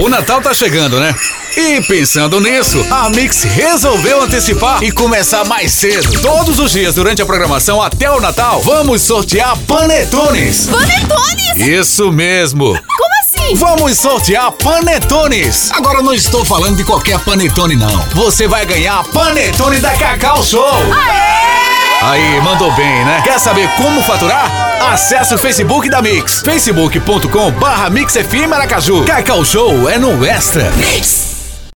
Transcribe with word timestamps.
O 0.00 0.08
Natal 0.08 0.40
tá 0.40 0.54
chegando, 0.54 0.98
né? 0.98 1.14
E 1.54 1.82
pensando 1.82 2.40
nisso, 2.40 2.82
a 2.90 3.10
Mix 3.10 3.42
resolveu 3.42 4.22
antecipar 4.22 4.82
e 4.82 4.90
começar 4.90 5.44
mais 5.44 5.74
cedo. 5.74 6.22
Todos 6.22 6.58
os 6.58 6.72
dias 6.72 6.94
durante 6.94 7.20
a 7.20 7.26
programação 7.26 7.82
até 7.82 8.10
o 8.10 8.18
Natal, 8.18 8.62
vamos 8.62 9.02
sortear 9.02 9.58
panetones. 9.66 10.68
Panetones? 10.68 11.58
Isso 11.58 12.10
mesmo. 12.10 12.64
Como 12.96 13.10
assim? 13.20 13.54
Vamos 13.56 13.98
sortear 13.98 14.50
panetones. 14.52 15.70
Agora 15.72 16.00
não 16.02 16.14
estou 16.14 16.46
falando 16.46 16.78
de 16.78 16.84
qualquer 16.84 17.18
panetone 17.18 17.76
não. 17.76 18.00
Você 18.14 18.48
vai 18.48 18.64
ganhar 18.64 19.04
panetone 19.08 19.80
da 19.80 19.90
Cacau 19.90 20.42
Show. 20.42 20.64
Aê! 20.64 21.19
Aí, 22.10 22.40
mandou 22.40 22.72
bem, 22.72 23.04
né? 23.04 23.20
Quer 23.22 23.38
saber 23.38 23.68
como 23.76 24.02
faturar? 24.02 24.50
Acesse 24.92 25.32
o 25.32 25.38
Facebook 25.38 25.88
da 25.88 26.02
Mix, 26.02 26.40
facebook.com 26.40 27.52
barra 27.52 27.88
Mix 27.88 28.14
FM 28.14 28.52
Aracaju. 28.52 29.04
Cacau 29.04 29.44
Show 29.44 29.88
é 29.88 29.96
no 29.96 30.26
Extra. 30.26 30.72
Mix. 30.72 31.29